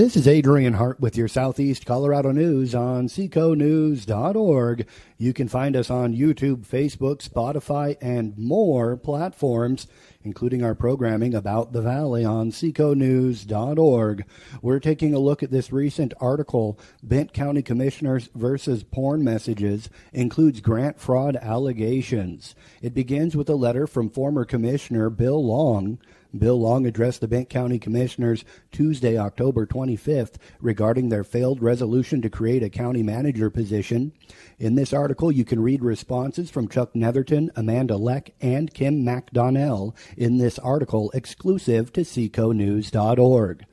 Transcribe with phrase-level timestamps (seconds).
[0.00, 4.86] This is Adrian Hart with your Southeast Colorado News on seconews.org.
[5.18, 9.86] You can find us on YouTube, Facebook, Spotify, and more platforms,
[10.24, 14.24] including our programming about the Valley on seconews.org.
[14.62, 20.62] We're taking a look at this recent article, Bent County Commissioners versus Porn Messages, includes
[20.62, 22.54] grant fraud allegations.
[22.80, 25.98] It begins with a letter from former Commissioner Bill Long
[26.36, 32.30] Bill Long addressed the Bent County Commissioners Tuesday, October 25th, regarding their failed resolution to
[32.30, 34.12] create a county manager position.
[34.58, 39.94] In this article, you can read responses from Chuck Netherton, Amanda Leck, and Kim MacDonnell
[40.16, 43.64] in this article exclusive to seconews.org.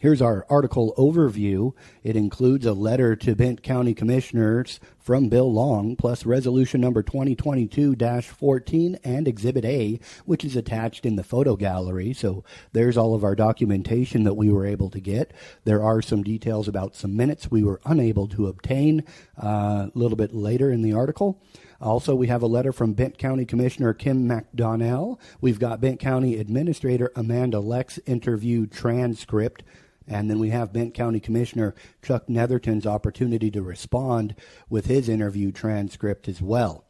[0.00, 1.74] Here's our article overview.
[2.02, 7.96] It includes a letter to Bent County Commissioners from Bill Long, plus resolution number 2022
[8.22, 12.14] 14 and Exhibit A, which is attached in the photo gallery.
[12.14, 15.34] So there's all of our documentation that we were able to get.
[15.64, 19.04] There are some details about some minutes we were unable to obtain
[19.36, 21.42] uh, a little bit later in the article.
[21.78, 25.18] Also, we have a letter from Bent County Commissioner Kim MacDonnell.
[25.42, 29.62] We've got Bent County Administrator Amanda Leck's interview transcript.
[30.10, 34.34] And then we have Bent County Commissioner Chuck Netherton's opportunity to respond
[34.68, 36.84] with his interview transcript as well.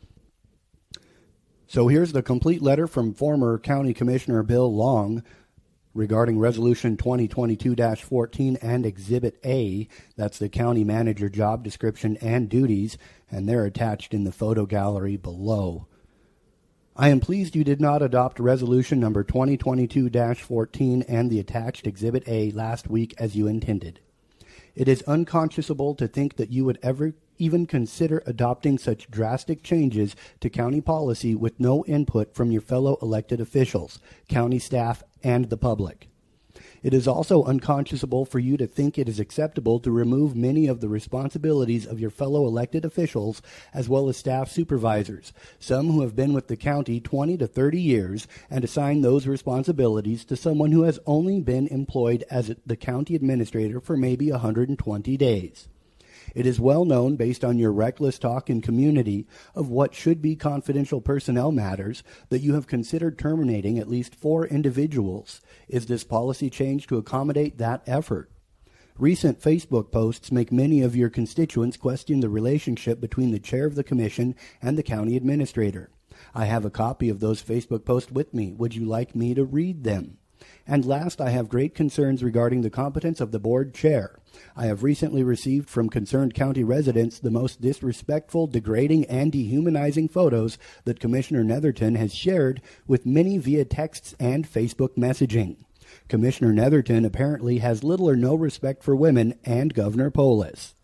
[1.66, 5.22] So here's the complete letter from former County Commissioner Bill Long
[5.92, 9.86] regarding Resolution 2022 14 and Exhibit A.
[10.16, 12.96] That's the county manager job description and duties,
[13.30, 15.86] and they're attached in the photo gallery below.
[16.96, 22.24] I am pleased you did not adopt resolution number 2022 14 and the attached Exhibit
[22.26, 24.00] A last week as you intended.
[24.74, 30.16] It is unconscionable to think that you would ever even consider adopting such drastic changes
[30.40, 35.56] to county policy with no input from your fellow elected officials, county staff, and the
[35.56, 36.09] public.
[36.82, 40.80] It is also unconscionable for you to think it is acceptable to remove many of
[40.80, 43.42] the responsibilities of your fellow elected officials
[43.74, 47.80] as well as staff supervisors, some who have been with the county 20 to 30
[47.80, 53.14] years, and assign those responsibilities to someone who has only been employed as the county
[53.14, 55.68] administrator for maybe 120 days.
[56.34, 60.36] It is well known, based on your reckless talk in community of what should be
[60.36, 65.40] confidential personnel matters, that you have considered terminating at least four individuals.
[65.68, 68.30] Is this policy change to accommodate that effort?
[68.98, 73.74] Recent Facebook posts make many of your constituents question the relationship between the chair of
[73.74, 75.90] the commission and the county administrator.
[76.34, 78.52] I have a copy of those Facebook posts with me.
[78.52, 80.18] Would you like me to read them?
[80.66, 84.18] And last, I have great concerns regarding the competence of the board chair.
[84.56, 90.58] I have recently received from concerned county residents the most disrespectful, degrading, and dehumanizing photos
[90.84, 95.56] that Commissioner Netherton has shared with many via texts and Facebook messaging.
[96.08, 100.74] Commissioner Netherton apparently has little or no respect for women and Governor Polis.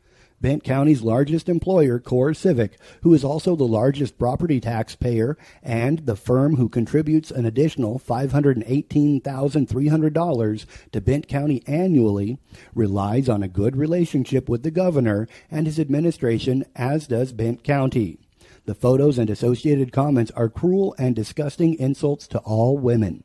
[0.41, 6.57] Bent County's largest employer, CoreCivic, who is also the largest property taxpayer, and the firm
[6.57, 12.39] who contributes an additional $518,300 to Bent County annually,
[12.75, 18.19] relies on a good relationship with the governor and his administration, as does Bent County.
[18.67, 23.23] The photos and associated comments are cruel and disgusting insults to all women.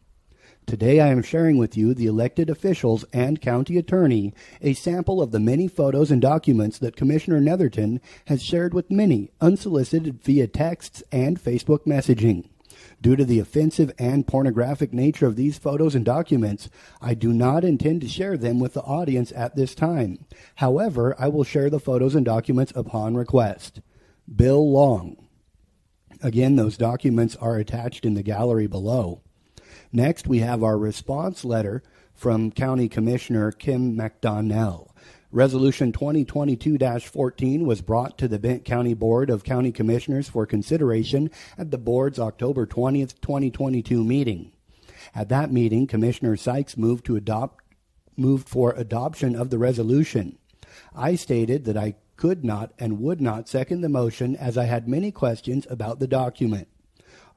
[0.71, 5.31] Today I am sharing with you, the elected officials and county attorney, a sample of
[5.31, 11.03] the many photos and documents that Commissioner Netherton has shared with many, unsolicited via texts
[11.11, 12.47] and Facebook messaging.
[13.01, 16.69] Due to the offensive and pornographic nature of these photos and documents,
[17.01, 20.25] I do not intend to share them with the audience at this time.
[20.55, 23.81] However, I will share the photos and documents upon request.
[24.33, 25.17] Bill Long.
[26.23, 29.21] Again, those documents are attached in the gallery below.
[29.93, 34.91] Next, we have our response letter from County Commissioner Kim MacDonnell.
[35.31, 41.29] Resolution 2022 14 was brought to the Bent County Board of County Commissioners for consideration
[41.57, 44.53] at the board's October 20th, 2022 meeting.
[45.13, 47.63] At that meeting, Commissioner Sykes moved to adopt
[48.15, 50.37] moved for adoption of the resolution.
[50.95, 54.87] I stated that I could not and would not second the motion as I had
[54.87, 56.67] many questions about the document.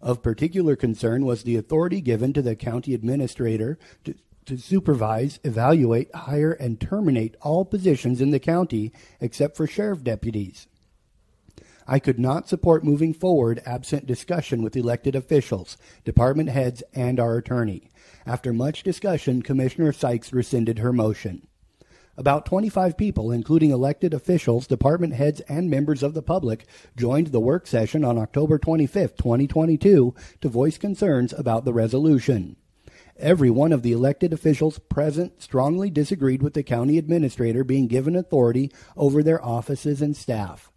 [0.05, 4.15] Of particular concern was the authority given to the county administrator to,
[4.45, 10.67] to supervise, evaluate, hire, and terminate all positions in the county except for sheriff deputies.
[11.87, 17.39] I could not support moving forward absent discussion with elected officials, department heads, and our
[17.39, 17.91] attorney.
[18.27, 21.47] After much discussion, Commissioner Sykes rescinded her motion.
[22.17, 26.65] About 25 people, including elected officials, department heads, and members of the public,
[26.97, 32.57] joined the work session on October 25, 2022, to voice concerns about the resolution.
[33.17, 38.15] Every one of the elected officials present strongly disagreed with the county administrator being given
[38.15, 40.71] authority over their offices and staff.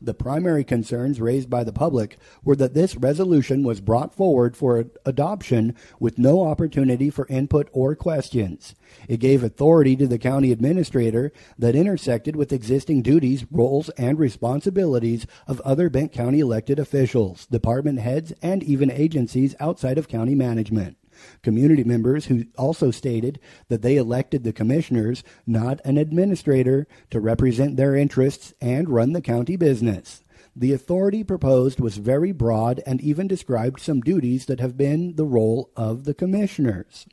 [0.00, 4.86] The primary concerns raised by the public were that this resolution was brought forward for
[5.06, 8.74] adoption with no opportunity for input or questions.
[9.08, 15.26] It gave authority to the county administrator that intersected with existing duties, roles, and responsibilities
[15.46, 20.96] of other Bent County elected officials, department heads, and even agencies outside of county management
[21.42, 23.38] community members who also stated
[23.68, 29.20] that they elected the commissioners, not an administrator, to represent their interests and run the
[29.20, 30.22] county business.
[30.56, 35.24] The authority proposed was very broad and even described some duties that have been the
[35.24, 37.06] role of the commissioners.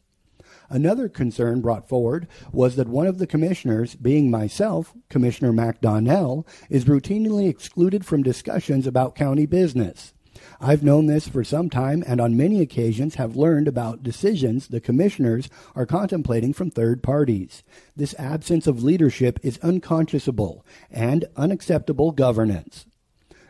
[0.70, 6.86] Another concern brought forward was that one of the commissioners, being myself, Commissioner MacDonnell, is
[6.86, 10.14] routinely excluded from discussions about county business.
[10.64, 14.80] I've known this for some time and on many occasions have learned about decisions the
[14.80, 17.64] commissioners are contemplating from third parties.
[17.96, 22.86] This absence of leadership is unconscionable and unacceptable governance.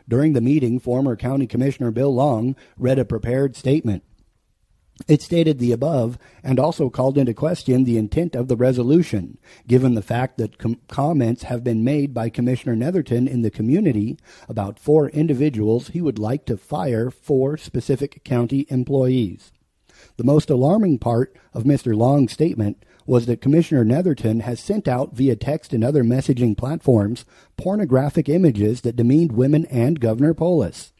[0.08, 4.04] During the meeting, former County Commissioner Bill Long read a prepared statement.
[5.08, 9.94] It stated the above and also called into question the intent of the resolution, given
[9.94, 14.18] the fact that com- comments have been made by Commissioner Netherton in the community
[14.48, 19.52] about four individuals he would like to fire for specific county employees.
[20.16, 21.96] The most alarming part of Mr.
[21.96, 27.24] Long's statement was that Commissioner Netherton has sent out via text and other messaging platforms
[27.56, 30.92] pornographic images that demeaned women and Governor Polis.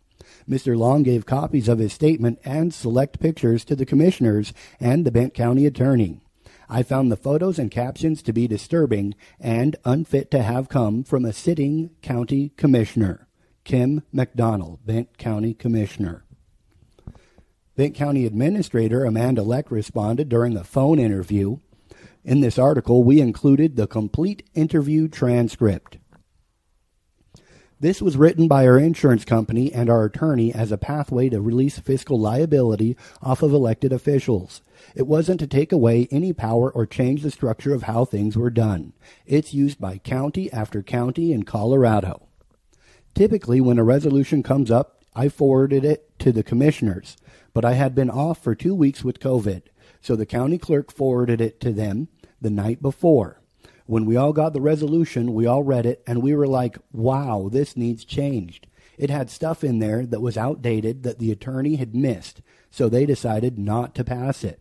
[0.48, 0.76] Mr.
[0.76, 5.34] Long gave copies of his statement and select pictures to the commissioners and the Bent
[5.34, 6.20] County attorney.
[6.68, 11.24] I found the photos and captions to be disturbing and unfit to have come from
[11.24, 13.28] a sitting county commissioner,
[13.64, 16.24] Kim McDonald, Bent County Commissioner.
[17.76, 21.58] Bent County Administrator Amanda Leck responded during a phone interview.
[22.24, 25.98] In this article, we included the complete interview transcript.
[27.82, 31.80] This was written by our insurance company and our attorney as a pathway to release
[31.80, 34.62] fiscal liability off of elected officials.
[34.94, 38.50] It wasn't to take away any power or change the structure of how things were
[38.50, 38.92] done.
[39.26, 42.28] It's used by county after county in Colorado.
[43.16, 47.16] Typically, when a resolution comes up, I forwarded it to the commissioners,
[47.52, 49.62] but I had been off for two weeks with COVID,
[50.00, 52.06] so the county clerk forwarded it to them
[52.40, 53.41] the night before.
[53.86, 57.48] When we all got the resolution, we all read it, and we were like, wow,
[57.50, 58.66] this needs changed.
[58.96, 63.06] It had stuff in there that was outdated that the attorney had missed, so they
[63.06, 64.60] decided not to pass it.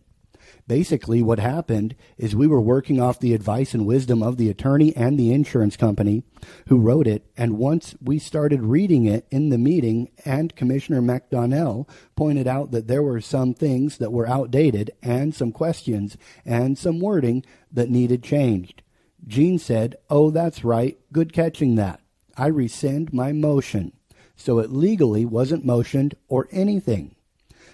[0.67, 4.95] Basically, what happened is we were working off the advice and wisdom of the attorney
[4.95, 6.23] and the insurance company
[6.67, 11.87] who wrote it, and once we started reading it in the meeting, and Commissioner MacDonnell
[12.15, 16.99] pointed out that there were some things that were outdated, and some questions, and some
[16.99, 18.81] wording that needed changed.
[19.27, 20.97] Jean said, Oh, that's right.
[21.11, 22.01] Good catching that.
[22.37, 23.93] I rescind my motion.
[24.35, 27.15] So it legally wasn't motioned or anything.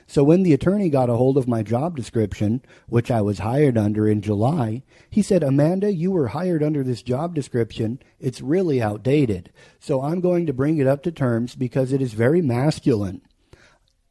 [0.10, 3.78] So when the attorney got a hold of my job description, which I was hired
[3.78, 8.00] under in July, he said, Amanda, you were hired under this job description.
[8.18, 9.52] It's really outdated.
[9.80, 13.22] So I'm going to bring it up to terms because it is very masculine.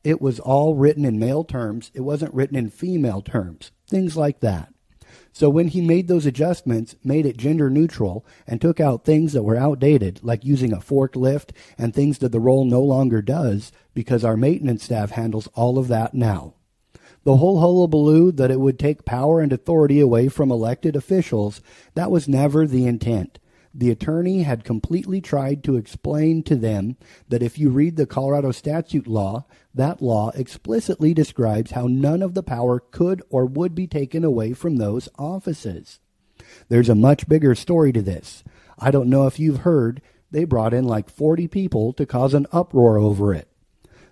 [0.04, 1.90] It was all written in male terms.
[1.94, 3.72] It wasn't written in female terms.
[3.88, 4.72] Things like that.
[5.38, 9.42] So when he made those adjustments, made it gender neutral, and took out things that
[9.42, 14.24] were outdated, like using a forklift and things that the role no longer does, because
[14.24, 16.54] our maintenance staff handles all of that now.
[17.24, 21.60] The whole hullabaloo that it would take power and authority away from elected officials,
[21.92, 23.38] that was never the intent
[23.78, 26.96] the attorney had completely tried to explain to them
[27.28, 32.32] that if you read the Colorado statute law, that law explicitly describes how none of
[32.32, 36.00] the power could or would be taken away from those offices.
[36.68, 38.42] There's a much bigger story to this.
[38.78, 42.46] I don't know if you've heard, they brought in like 40 people to cause an
[42.52, 43.48] uproar over it.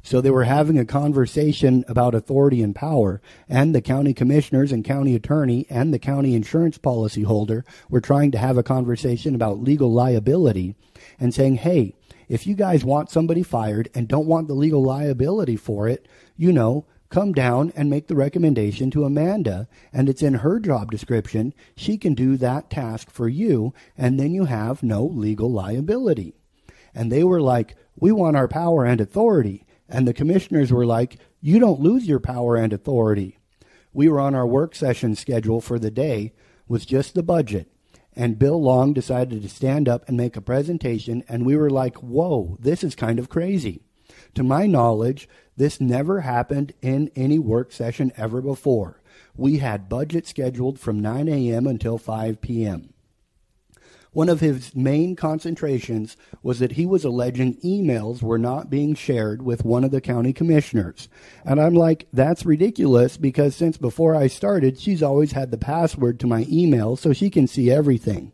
[0.05, 4.85] So they were having a conversation about authority and power, and the county commissioners and
[4.85, 9.63] county attorney and the county insurance policy holder were trying to have a conversation about
[9.63, 10.75] legal liability
[11.19, 11.95] and saying, hey,
[12.29, 16.07] if you guys want somebody fired and don't want the legal liability for it,
[16.37, 20.91] you know, come down and make the recommendation to Amanda, and it's in her job
[20.91, 21.55] description.
[21.77, 26.35] She can do that task for you, and then you have no legal liability.
[26.95, 29.65] And they were like, We want our power and authority.
[29.89, 33.39] And the commissioners were like, You don't lose your power and authority.
[33.93, 36.33] We were on our work session schedule for the day
[36.67, 37.71] with just the budget.
[38.17, 41.97] And Bill Long decided to stand up and make a presentation, and we were like,
[41.97, 43.83] Whoa, this is kind of crazy.
[44.35, 49.01] To my knowledge, this never happened in any work session ever before.
[49.37, 51.67] we had budget scheduled from 9 a.m.
[51.67, 52.94] until 5 p.m.
[54.15, 59.43] One of his main concentrations was that he was alleging emails were not being shared
[59.43, 61.09] with one of the county commissioners.
[61.45, 66.21] And I'm like, that's ridiculous because since before I started, she's always had the password
[66.21, 68.31] to my email so she can see everything.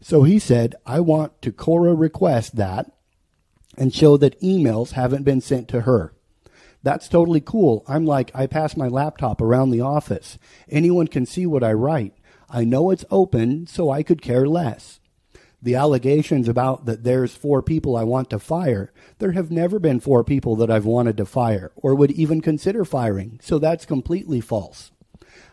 [0.00, 2.90] So he said, I want to CORA request that
[3.78, 6.14] and show that emails haven't been sent to her.
[6.82, 7.84] That's totally cool.
[7.86, 10.36] I'm like, I pass my laptop around the office.
[10.68, 12.14] Anyone can see what I write.
[12.48, 15.00] I know it's open, so I could care less.
[15.62, 20.00] The allegations about that there's four people I want to fire, there have never been
[20.00, 24.40] four people that I've wanted to fire or would even consider firing, so that's completely
[24.40, 24.92] false.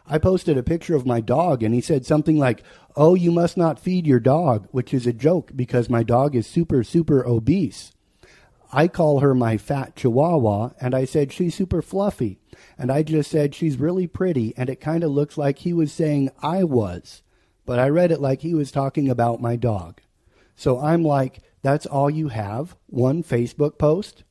[0.05, 2.61] I posted a picture of my dog and he said something like,
[2.95, 6.45] Oh, you must not feed your dog, which is a joke because my dog is
[6.45, 7.92] super, super obese.
[8.73, 12.39] I call her my fat chihuahua, and I said she's super fluffy.
[12.75, 15.91] And I just said she's really pretty, and it kind of looks like he was
[15.91, 17.21] saying I was.
[17.65, 20.01] But I read it like he was talking about my dog.
[20.55, 22.75] So I'm like, that's all you have?
[22.87, 24.23] One Facebook post?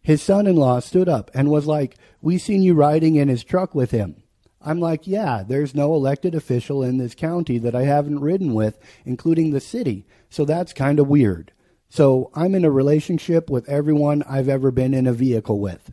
[0.00, 3.42] His son in law stood up and was like, We seen you riding in his
[3.42, 4.22] truck with him.
[4.62, 8.78] I'm like, yeah, there's no elected official in this county that I haven't ridden with,
[9.04, 10.06] including the city.
[10.28, 11.52] So that's kind of weird.
[11.88, 15.92] So I'm in a relationship with everyone I've ever been in a vehicle with.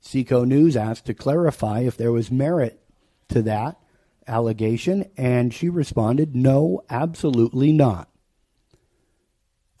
[0.00, 2.82] Seco News asked to clarify if there was merit
[3.28, 3.78] to that
[4.26, 8.08] allegation, and she responded, no, absolutely not.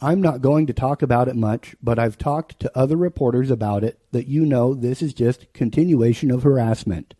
[0.00, 3.84] I'm not going to talk about it much, but I've talked to other reporters about
[3.84, 7.14] it that you know this is just continuation of harassment.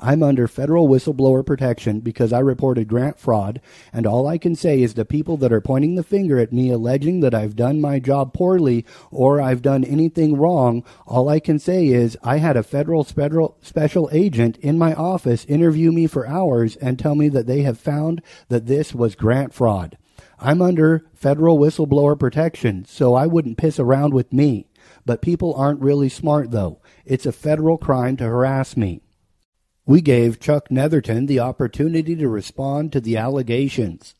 [0.00, 3.60] I'm under federal whistleblower protection because I reported grant fraud,
[3.92, 6.70] and all I can say is the people that are pointing the finger at me
[6.70, 11.58] alleging that I've done my job poorly or I've done anything wrong, all I can
[11.58, 16.76] say is I had a federal special agent in my office interview me for hours
[16.76, 19.96] and tell me that they have found that this was grant fraud.
[20.38, 24.66] I'm under federal whistleblower protection, so I wouldn't piss around with me.
[25.06, 26.80] But people aren't really smart, though.
[27.04, 29.00] It's a federal crime to harass me.
[29.86, 34.14] We gave Chuck Netherton the opportunity to respond to the allegations.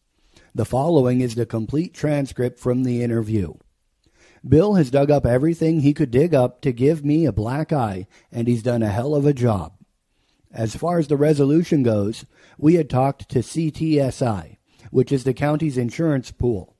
[0.54, 3.54] The following is the complete transcript from the interview.
[4.46, 8.06] Bill has dug up everything he could dig up to give me a black eye,
[8.30, 9.72] and he's done a hell of a job.
[10.52, 12.26] As far as the resolution goes,
[12.58, 14.58] we had talked to CTSI,
[14.90, 16.76] which is the county's insurance pool.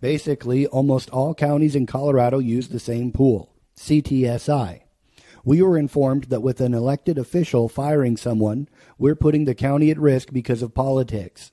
[0.00, 4.82] Basically, almost all counties in Colorado use the same pool, CTSI.
[5.48, 9.98] We were informed that with an elected official firing someone, we're putting the county at
[9.98, 11.52] risk because of politics.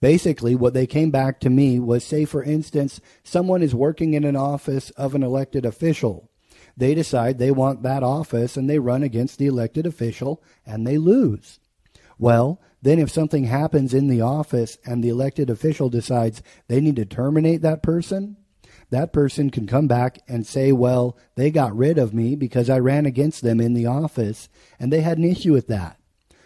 [0.00, 4.24] Basically, what they came back to me was say, for instance, someone is working in
[4.24, 6.30] an office of an elected official.
[6.78, 10.96] They decide they want that office and they run against the elected official and they
[10.96, 11.60] lose.
[12.18, 16.96] Well, then if something happens in the office and the elected official decides they need
[16.96, 18.38] to terminate that person,
[18.90, 22.78] that person can come back and say, well, they got rid of me because I
[22.78, 25.98] ran against them in the office and they had an issue with that.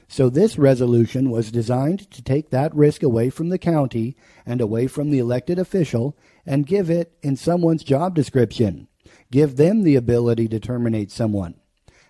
[0.08, 4.88] So this resolution was designed to take that risk away from the county and away
[4.88, 8.88] from the elected official and give it in someone's job description.
[9.30, 11.54] Give them the ability to terminate someone.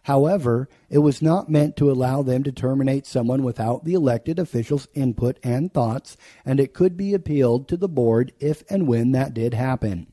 [0.05, 4.89] However, it was not meant to allow them to terminate someone without the elected official's
[4.95, 9.35] input and thoughts, and it could be appealed to the board if and when that
[9.35, 10.07] did happen.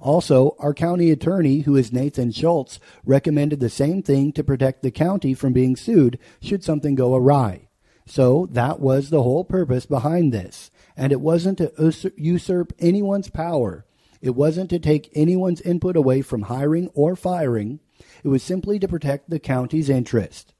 [0.00, 4.92] Also, our county attorney, who is Nathan Schultz, recommended the same thing to protect the
[4.92, 7.68] county from being sued should something go awry.
[8.06, 10.70] So that was the whole purpose behind this.
[10.96, 13.84] And it wasn't to usurp anyone's power.
[14.20, 17.80] It wasn't to take anyone's input away from hiring or firing.
[18.24, 20.54] It was simply to protect the county's interest.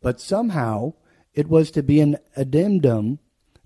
[0.00, 0.94] But somehow,
[1.34, 3.18] it was to be an addendum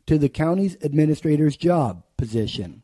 [0.07, 2.83] to the county's administrator's job position.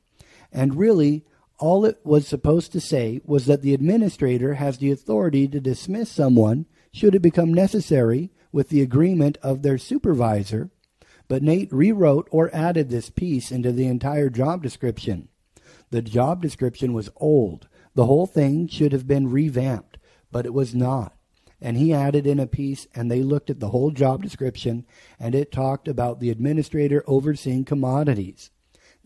[0.53, 1.25] And really,
[1.61, 6.11] all it was supposed to say was that the administrator has the authority to dismiss
[6.11, 10.71] someone should it become necessary with the agreement of their supervisor.
[11.29, 15.29] But Nate rewrote or added this piece into the entire job description.
[15.91, 17.69] The job description was old.
[17.95, 19.99] The whole thing should have been revamped,
[20.33, 21.15] but it was not.
[21.61, 24.87] And he added in a piece, and they looked at the whole job description,
[25.19, 28.51] and it talked about the administrator overseeing commodities.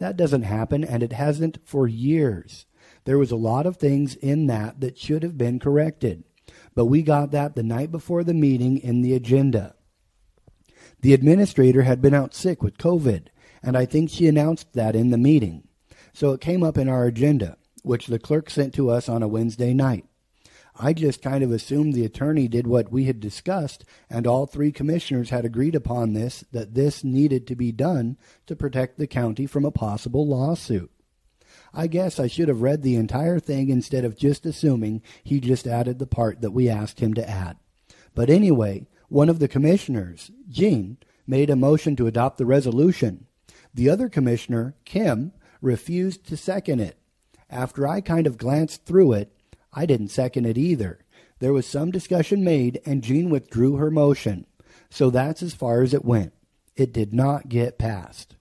[0.04, 2.66] That doesn't happen, and it hasn't for years.
[3.06, 6.25] There was a lot of things in that that should have been corrected,
[6.75, 9.75] but we got that the night before the meeting in the agenda.
[11.00, 13.28] The administrator had been out sick with COVID,
[13.62, 15.68] and I think she announced that in the meeting.
[16.12, 19.26] So it came up in our agenda, which the clerk sent to us on a
[19.26, 20.04] Wednesday night.
[20.76, 24.73] I just kind of assumed the attorney did what we had discussed, and all three
[24.73, 28.16] commissioners had agreed upon this that this needed to be done
[28.47, 30.90] to protect the county from a possible lawsuit.
[31.73, 35.66] I guess I should have read the entire thing instead of just assuming he just
[35.66, 37.57] added the part that we asked him to add.
[38.14, 43.26] But anyway, one of the commissioners, Jean, made a motion to adopt the resolution.
[43.73, 46.99] The other commissioner, Kim, refused to second it.
[47.49, 49.33] After I kind of glanced through it,
[49.75, 51.00] I didn't second it either.
[51.40, 54.47] There was some discussion made, and Jean withdrew her motion.
[54.88, 56.33] So that's as far as it went.
[56.76, 58.37] It did not get passed.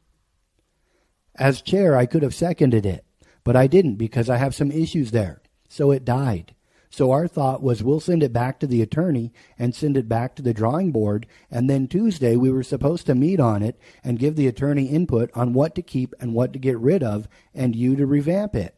[1.35, 3.03] As chair, I could have seconded it,
[3.43, 5.41] but I didn't because I have some issues there.
[5.67, 6.53] So it died.
[6.91, 10.35] So our thought was we'll send it back to the attorney and send it back
[10.35, 11.25] to the drawing board.
[11.49, 15.31] And then Tuesday we were supposed to meet on it and give the attorney input
[15.33, 18.75] on what to keep and what to get rid of and you to revamp it.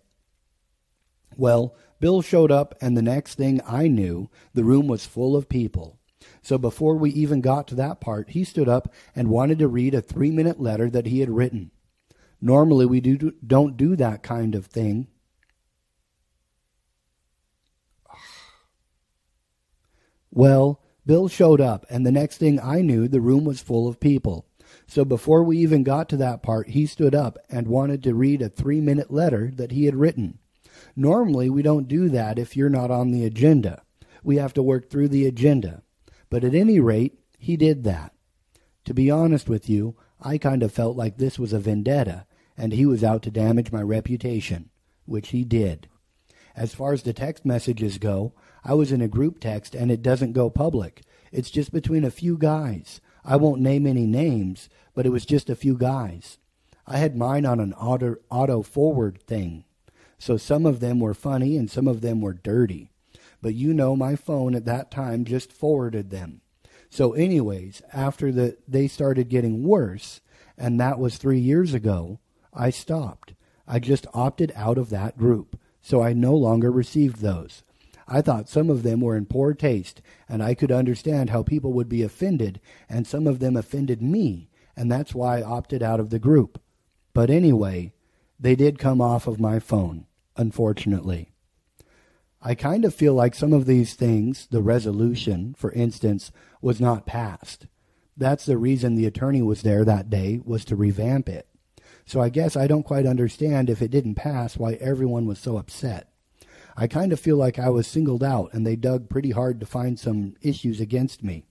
[1.36, 5.50] Well, Bill showed up, and the next thing I knew, the room was full of
[5.50, 5.98] people.
[6.44, 9.96] So before we even got to that part, he stood up and wanted to read
[9.96, 11.72] a three minute letter that he had written.
[12.40, 15.08] Normally, we do, don't do that kind of thing.
[20.30, 24.00] Well, Bill showed up, and the next thing I knew, the room was full of
[24.00, 24.46] people.
[24.86, 28.44] So before we even got to that part, he stood up and wanted to read
[28.44, 30.38] a three minute letter that he had written.
[30.96, 33.84] Normally, we don't do that if you're not on the agenda.
[34.24, 35.82] We have to work through the agenda.
[36.30, 38.14] But at any rate, he did that.
[38.86, 42.26] To be honest with you, I kind of felt like this was a vendetta,
[42.58, 44.70] and he was out to damage my reputation,
[45.06, 45.88] which he did.
[46.56, 48.34] As far as the text messages go,
[48.64, 51.02] I was in a group text and it doesn't go public.
[51.32, 53.02] It's just between a few guys.
[53.26, 56.38] I won't name any names, but it was just a few guys.
[56.88, 59.65] I had mine on an auto, auto forward thing.
[60.18, 62.90] So some of them were funny and some of them were dirty.
[63.42, 66.42] But you know my phone at that time just forwarded them.
[66.90, 70.22] So anyways, after the they started getting worse,
[70.58, 72.20] and that was 3 years ago,
[72.54, 73.34] I stopped.
[73.68, 75.60] I just opted out of that group.
[75.82, 77.64] So I no longer received those.
[78.08, 81.74] I thought some of them were in poor taste, and I could understand how people
[81.74, 86.00] would be offended, and some of them offended me, and that's why I opted out
[86.00, 86.62] of the group.
[87.14, 87.94] But anyway,
[88.40, 91.32] they did come off of my phone, unfortunately.
[92.42, 97.06] I kind of feel like some of these things, the resolution, for instance, was not
[97.06, 97.68] passed.
[98.18, 101.48] That's the reason the attorney was there that day, was to revamp it.
[102.06, 105.58] So I guess I don't quite understand if it didn't pass why everyone was so
[105.58, 106.10] upset.
[106.78, 109.66] I kind of feel like I was singled out and they dug pretty hard to
[109.66, 111.46] find some issues against me.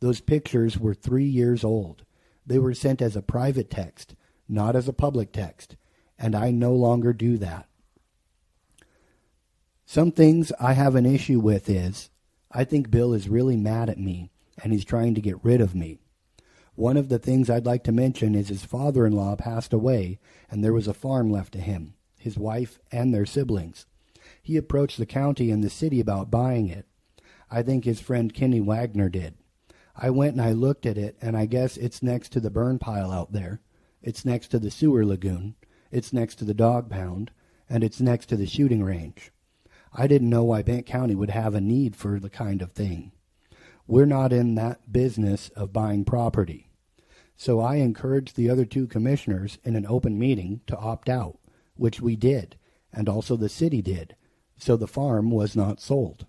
[0.00, 2.04] Those pictures were three years old.
[2.46, 4.14] They were sent as a private text,
[4.48, 5.76] not as a public text
[6.18, 7.68] and I no longer do that.
[9.86, 12.10] Some things I have an issue with is
[12.50, 14.30] I think Bill is really mad at me
[14.62, 15.98] and he's trying to get rid of me.
[16.74, 20.18] One of the things I'd like to mention is his father in law passed away
[20.50, 23.86] and there was a farm left to him, his wife, and their siblings.
[24.42, 26.86] He approached the county and the city about buying it.
[27.50, 29.34] I think his friend Kenny Wagner did.
[29.96, 32.78] I went and I looked at it, and I guess it's next to the burn
[32.78, 33.60] pile out there.
[34.00, 35.56] It's next to the sewer lagoon.
[35.90, 37.30] It's next to the dog pound,
[37.68, 39.32] and it's next to the shooting range.
[39.92, 43.12] I didn't know why Bent County would have a need for the kind of thing.
[43.86, 46.70] We're not in that business of buying property.
[47.36, 51.38] So I encouraged the other two commissioners in an open meeting to opt out,
[51.76, 52.56] which we did,
[52.92, 54.14] and also the city did,
[54.58, 56.26] so the farm was not sold.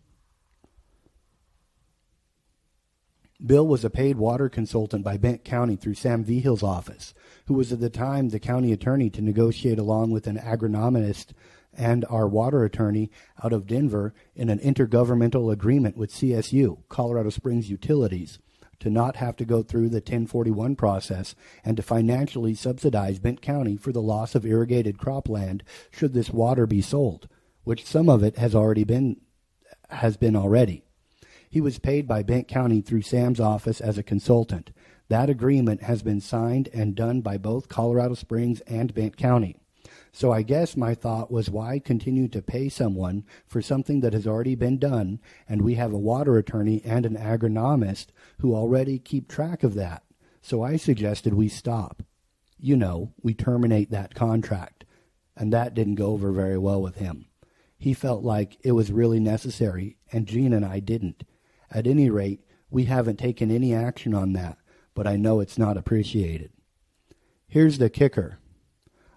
[3.43, 7.13] Bill was a paid water consultant by Bent County through Sam Vigil's office,
[7.45, 11.28] who was at the time the county attorney to negotiate along with an agronomist
[11.73, 13.10] and our water attorney
[13.41, 18.39] out of Denver in an intergovernmental agreement with CSU, Colorado Springs Utilities,
[18.82, 23.78] to not have to go through the 1041 process and to financially subsidize Bent County
[23.78, 27.30] for the loss of irrigated cropland should this water be sold,
[27.63, 29.21] which some of it has already been
[29.89, 30.84] has been already.
[31.49, 34.71] He was paid by Bent County through Sam's office as a consultant.
[35.07, 39.55] That agreement has been signed and done by both Colorado Springs and Bent County.
[40.12, 44.27] So I guess my thought was why continue to pay someone for something that has
[44.27, 48.07] already been done, and we have a water attorney and an agronomist
[48.39, 50.03] who already keep track of that.
[50.41, 52.03] So I suggested we stop.
[52.59, 54.85] You know, we terminate that contract.
[55.35, 57.25] And that didn't go over very well with him.
[57.77, 61.23] He felt like it was really necessary, and Jean and I didn't.
[61.71, 64.58] At any rate, we haven't taken any action on that,
[64.93, 66.51] but I know it's not appreciated.
[67.47, 68.39] Here's the kicker.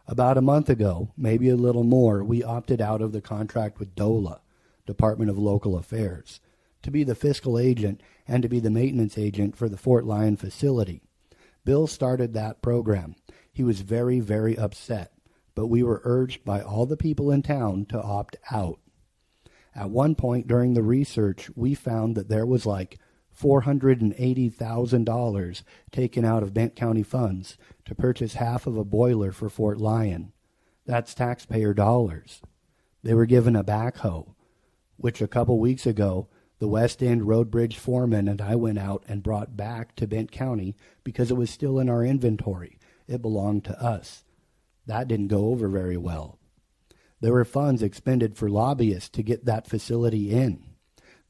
[0.06, 3.94] About a month ago, maybe a little more, we opted out of the contract with
[3.94, 4.40] DOLA.
[4.86, 6.40] Department of Local Affairs,
[6.82, 10.36] to be the fiscal agent and to be the maintenance agent for the Fort Lyon
[10.36, 11.02] facility.
[11.64, 13.14] Bill started that program.
[13.52, 15.12] He was very, very upset,
[15.54, 18.80] but we were urged by all the people in town to opt out.
[19.74, 22.98] At one point during the research, we found that there was like
[23.38, 27.56] $480,000 taken out of Bent County funds
[27.86, 30.32] to purchase half of a boiler for Fort Lyon.
[30.84, 32.42] That's taxpayer dollars.
[33.02, 34.34] They were given a backhoe,
[34.96, 39.02] which a couple weeks ago the West End Road Bridge foreman and I went out
[39.08, 42.78] and brought back to Bent County because it was still in our inventory.
[43.08, 44.24] It belonged to us.
[44.86, 46.38] That didn't go over very well.
[47.22, 50.64] There were funds expended for lobbyists to get that facility in.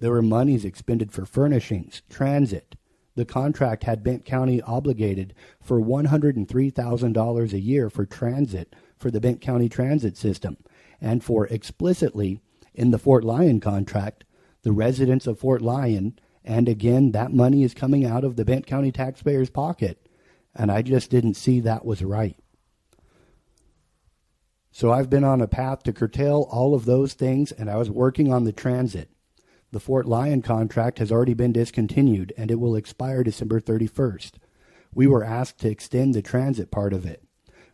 [0.01, 2.77] There were monies expended for furnishings, transit.
[3.15, 9.43] The contract had Bent County obligated for $103,000 a year for transit for the Bent
[9.43, 10.57] County transit system,
[10.99, 12.41] and for explicitly
[12.73, 14.25] in the Fort Lyon contract
[14.63, 16.19] the residents of Fort Lyon.
[16.43, 20.09] And again, that money is coming out of the Bent County taxpayer's pocket.
[20.55, 22.39] And I just didn't see that was right.
[24.75, 27.91] So I've been on a path to curtail all of those things, and I was
[27.91, 29.11] working on the transit.
[29.71, 34.33] The Fort Lyon contract has already been discontinued, and it will expire December 31st.
[34.95, 37.23] We were asked to extend the transit part of it.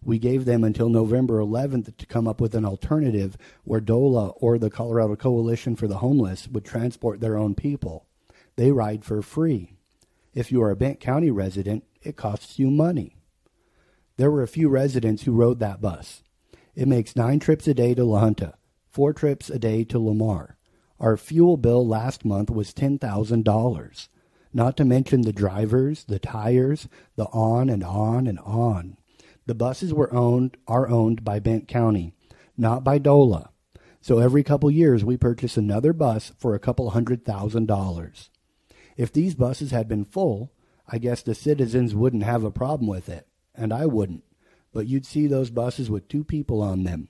[0.02, 4.58] We gave them until November 11th to come up with an alternative where DOLA or
[4.58, 8.06] the Colorado Coalition for the Homeless would transport their own people.
[8.56, 9.72] They ride for free.
[10.34, 13.16] If you are a Bent County resident, it costs you money.
[14.16, 16.24] There were a few residents who rode that bus.
[16.78, 18.54] It makes nine trips a day to La Junta,
[18.88, 20.56] four trips a day to Lamar.
[21.00, 24.08] Our fuel bill last month was $10,000.
[24.52, 28.96] Not to mention the drivers, the tires, the on and on and on.
[29.46, 32.14] The buses were owned are owned by Bent County,
[32.56, 33.50] not by DOLA.
[34.00, 38.30] So every couple years we purchase another bus for a couple hundred thousand dollars.
[38.96, 40.52] If these buses had been full,
[40.86, 44.22] I guess the citizens wouldn't have a problem with it, and I wouldn't.
[44.72, 47.08] But you'd see those buses with two people on them.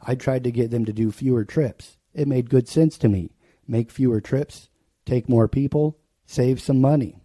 [0.00, 1.96] I tried to get them to do fewer trips.
[2.14, 3.32] It made good sense to me.
[3.66, 4.68] Make fewer trips,
[5.04, 7.16] take more people, save some money.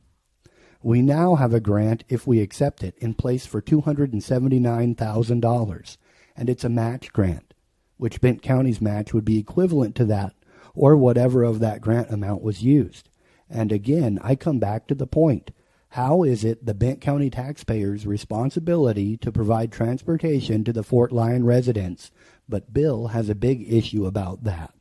[0.83, 5.97] We now have a grant, if we accept it, in place for $279,000,
[6.35, 7.53] and it's a match grant,
[7.97, 10.33] which Bent County's match would be equivalent to that,
[10.73, 13.09] or whatever of that grant amount was used.
[13.47, 15.51] And again, I come back to the point.
[15.95, 21.43] How is it the Bent County taxpayers' responsibility to provide transportation to the Fort Lyon
[21.43, 22.11] residents,
[22.47, 24.73] but Bill has a big issue about that?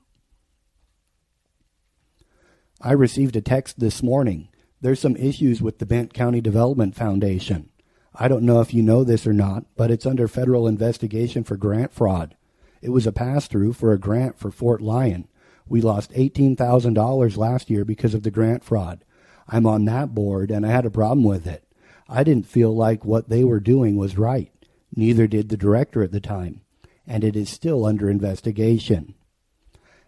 [2.80, 7.70] I received a text this morning there's some issues with the Bent County Development Foundation.
[8.14, 11.56] I don't know if you know this or not, but it's under federal investigation for
[11.56, 12.36] grant fraud.
[12.80, 15.26] It was a pass through for a grant for Fort Lyon.
[15.68, 19.04] We lost $18,000 last year because of the grant fraud.
[19.50, 21.64] I'm on that board and I had a problem with it.
[22.08, 24.52] I didn't feel like what they were doing was right.
[24.94, 26.60] Neither did the director at the time.
[27.06, 29.14] And it is still under investigation.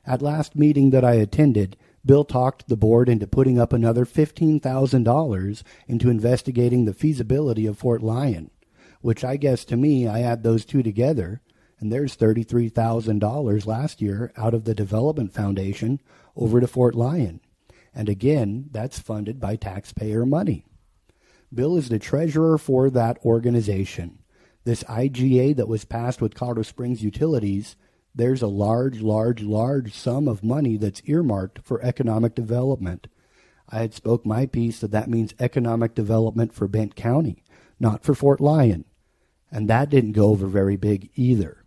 [0.06, 5.62] At last meeting that I attended, Bill talked the board into putting up another $15,000
[5.88, 8.50] into investigating the feasibility of Fort Lyon,
[9.00, 11.40] which I guess to me, I add those two together,
[11.78, 16.00] and there's $33,000 last year out of the Development Foundation
[16.36, 17.40] over to Fort Lyon.
[17.94, 20.64] And again, that's funded by taxpayer money.
[21.52, 24.18] Bill is the treasurer for that organization.
[24.64, 27.76] This IGA that was passed with Colorado Springs Utilities
[28.14, 33.06] there's a large, large, large sum of money that's earmarked for economic development.
[33.68, 37.42] I had spoke my piece that that means economic development for Bent County,
[37.80, 38.84] not for Fort Lyon.
[39.50, 41.64] And that didn't go over very big either.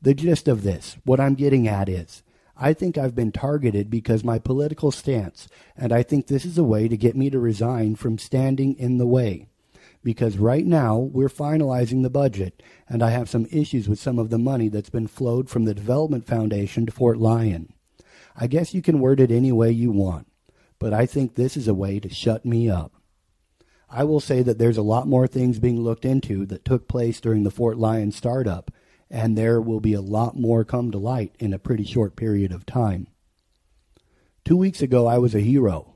[0.00, 2.22] The gist of this, what I'm getting at is,
[2.56, 6.64] I think I've been targeted because my political stance, and I think this is a
[6.64, 9.48] way to get me to resign from standing in the way
[10.02, 14.30] because right now we're finalizing the budget, and I have some issues with some of
[14.30, 17.72] the money that's been flowed from the Development Foundation to Fort Lyon.
[18.36, 20.26] I guess you can word it any way you want,
[20.78, 22.92] but I think this is a way to shut me up.
[23.88, 27.20] I will say that there's a lot more things being looked into that took place
[27.20, 28.70] during the Fort Lyon startup,
[29.12, 32.50] and there will be a lot more come to light in a pretty short period
[32.50, 33.06] of time.
[34.42, 35.94] Two weeks ago, I was a hero.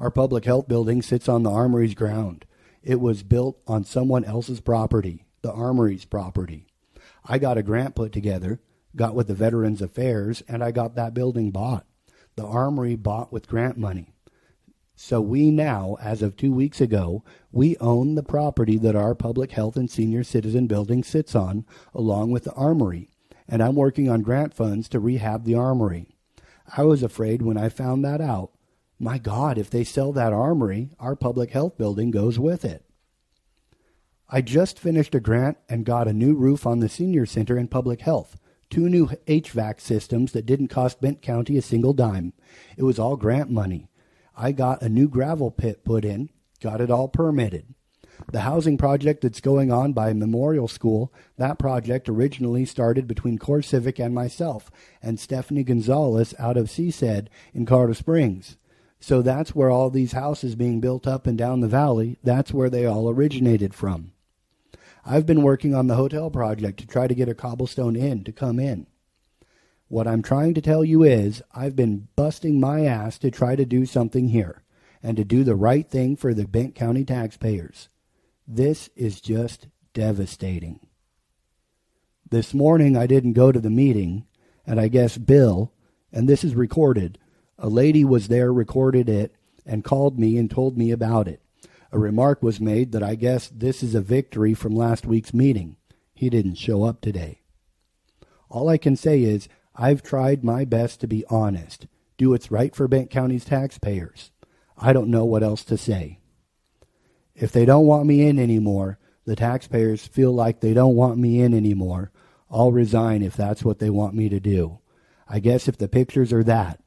[0.00, 2.44] Our public health building sits on the Armory's ground.
[2.82, 6.66] It was built on someone else's property, the Armory's property.
[7.24, 8.60] I got a grant put together,
[8.96, 11.86] got with the Veterans Affairs, and I got that building bought.
[12.34, 14.15] The Armory bought with grant money.
[14.98, 19.52] So we now, as of two weeks ago, we own the property that our public
[19.52, 23.10] health and senior citizen building sits on, along with the Armory.
[23.46, 26.08] And I'm working on grant funds to rehab the Armory.
[26.74, 28.52] I was afraid when I found that out.
[28.98, 32.82] My God, if they sell that armory, our public health building goes with it.
[34.30, 37.70] I just finished a grant and got a new roof on the senior center and
[37.70, 38.40] public health.
[38.70, 42.32] Two new HVAC systems that didn't cost Bent County a single dime.
[42.78, 43.88] It was all grant money.
[44.36, 46.28] I got a new gravel pit put in,
[46.60, 47.74] got it all permitted.
[48.32, 54.04] The housing project that's going on by Memorial School, that project originally started between CoreCivic
[54.04, 54.70] and myself
[55.02, 58.56] and Stephanie Gonzalez out of CSED in Colorado Springs.
[59.00, 62.70] So that's where all these houses being built up and down the valley, that's where
[62.70, 64.12] they all originated from.
[65.04, 68.32] I've been working on the hotel project to try to get a cobblestone inn to
[68.32, 68.86] come in.
[69.88, 73.64] What I'm trying to tell you is I've been busting my ass to try to
[73.64, 74.64] do something here
[75.00, 77.88] and to do the right thing for the Bent County taxpayers.
[78.48, 80.80] This is just devastating.
[82.28, 84.26] This morning I didn't go to the meeting,
[84.66, 85.72] and I guess Bill,
[86.12, 87.18] and this is recorded,
[87.56, 91.40] a lady was there, recorded it, and called me and told me about it.
[91.92, 95.76] A remark was made that I guess this is a victory from last week's meeting.
[96.12, 97.42] He didn't show up today.
[98.48, 101.86] All I can say is I've tried my best to be honest,
[102.16, 104.30] do what's right for Bent County's taxpayers.
[104.78, 106.18] I don't know what else to say.
[107.34, 111.42] If they don't want me in anymore, the taxpayers feel like they don't want me
[111.42, 112.10] in anymore.
[112.50, 114.78] I'll resign if that's what they want me to do.
[115.28, 116.80] I guess if the pictures are that,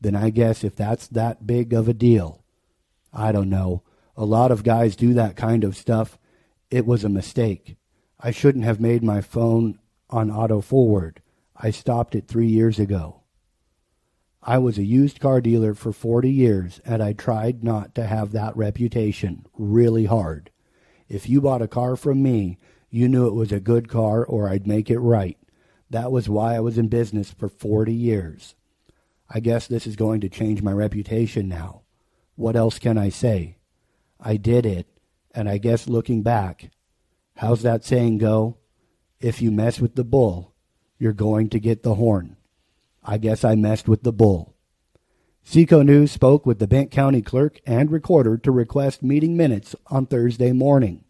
[0.00, 2.44] then I guess if that's that big of a deal,
[3.12, 3.82] I don't know.
[4.16, 6.18] A lot of guys do that kind of stuff.
[6.70, 7.76] It was a mistake.
[8.18, 11.20] I shouldn't have made my phone on auto forward.
[11.58, 13.22] I stopped it three years ago.
[14.42, 18.32] I was a used car dealer for 40 years, and I tried not to have
[18.32, 20.50] that reputation really hard.
[21.08, 22.58] If you bought a car from me,
[22.90, 25.38] you knew it was a good car or I'd make it right.
[25.90, 28.54] That was why I was in business for 40 years.
[29.28, 31.82] I guess this is going to change my reputation now.
[32.34, 33.58] What else can I say?
[34.20, 34.86] I did it,
[35.34, 36.70] and I guess looking back,
[37.36, 38.58] how's that saying go?
[39.20, 40.54] If you mess with the bull,
[40.98, 42.36] you're going to get the horn.
[43.04, 44.54] I guess I messed with the bull.
[45.44, 50.06] Seco News spoke with the Bent County clerk and recorder to request meeting minutes on
[50.06, 51.04] Thursday morning.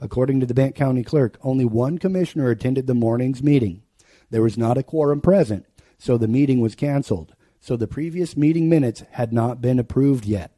[0.00, 3.82] According to the Bent County clerk, only one commissioner attended the morning's meeting.
[4.30, 5.66] There was not a quorum present,
[5.98, 7.34] so the meeting was canceled.
[7.58, 10.52] So the previous meeting minutes had not been approved yet.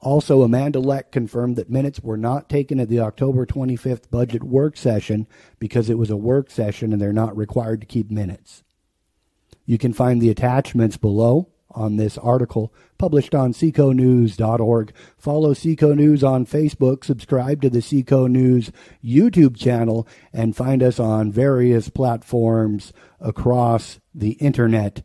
[0.00, 4.76] Also, Amanda Leck confirmed that minutes were not taken at the October 25th budget work
[4.76, 5.26] session
[5.58, 8.62] because it was a work session and they're not required to keep minutes.
[9.66, 14.92] You can find the attachments below on this article published on seconews.org.
[15.16, 18.72] Follow Seco News on Facebook, subscribe to the Seco News
[19.04, 25.02] YouTube channel, and find us on various platforms across the internet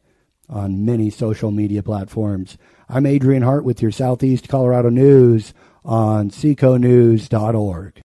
[0.49, 2.58] on many social media platforms.
[2.89, 5.53] I'm Adrian Hart with your Southeast Colorado News
[5.85, 8.01] on seconews.org.